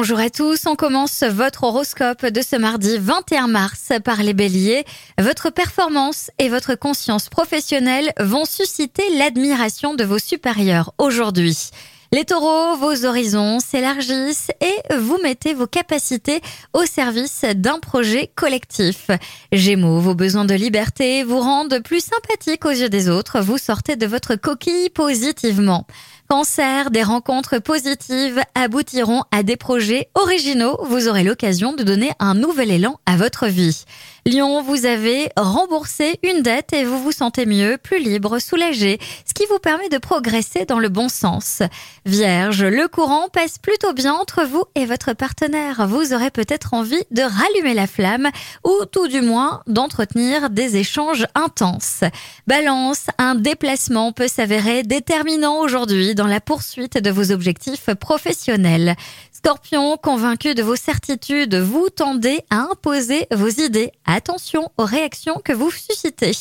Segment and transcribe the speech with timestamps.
[0.00, 4.86] Bonjour à tous, on commence votre horoscope de ce mardi 21 mars par les béliers.
[5.18, 11.68] Votre performance et votre conscience professionnelle vont susciter l'admiration de vos supérieurs aujourd'hui.
[12.12, 16.40] Les taureaux, vos horizons s'élargissent et vous mettez vos capacités
[16.72, 19.10] au service d'un projet collectif.
[19.52, 23.96] Gémeaux, vos besoins de liberté vous rendent plus sympathique aux yeux des autres, vous sortez
[23.96, 25.86] de votre coquille positivement.
[26.30, 30.78] Cancer, des rencontres positives aboutiront à des projets originaux.
[30.84, 33.84] Vous aurez l'occasion de donner un nouvel élan à votre vie.
[34.26, 39.34] Lion, vous avez remboursé une dette et vous vous sentez mieux, plus libre, soulagé, ce
[39.34, 41.62] qui vous permet de progresser dans le bon sens.
[42.04, 45.88] Vierge, le courant passe plutôt bien entre vous et votre partenaire.
[45.88, 48.28] Vous aurez peut-être envie de rallumer la flamme
[48.64, 52.04] ou tout du moins d'entretenir des échanges intenses.
[52.46, 58.94] Balance, un déplacement peut s'avérer déterminant aujourd'hui dans la poursuite de vos objectifs professionnels.
[59.42, 63.90] Scorpion, convaincu de vos certitudes, vous tendez à imposer vos idées.
[64.04, 66.32] Attention aux réactions que vous suscitez.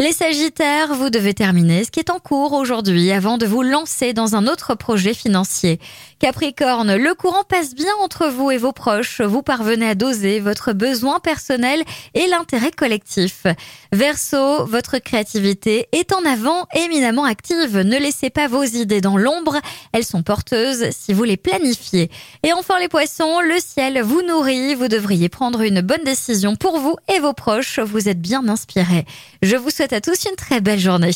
[0.00, 4.14] Les Sagittaires, vous devez terminer ce qui est en cours aujourd'hui avant de vous lancer
[4.14, 5.78] dans un autre projet financier.
[6.18, 9.20] Capricorne, le courant passe bien entre vous et vos proches.
[9.20, 11.82] Vous parvenez à doser votre besoin personnel
[12.14, 13.46] et l'intérêt collectif.
[13.92, 17.78] Verseau, votre créativité est en avant éminemment active.
[17.78, 19.58] Ne laissez pas vos idées dans l'ombre.
[19.92, 22.10] Elles sont porteuses si vous les planifiez.
[22.42, 24.74] Et enfin les poissons, le ciel vous nourrit.
[24.74, 27.78] Vous devriez prendre une bonne décision pour vous et vos proches.
[27.78, 29.04] Vous êtes bien inspirés.
[29.42, 31.10] Je vous souhaite à tous une très belle journée.